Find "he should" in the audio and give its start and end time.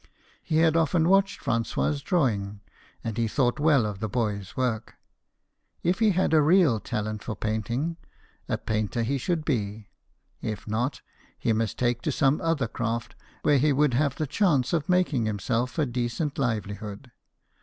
9.03-9.45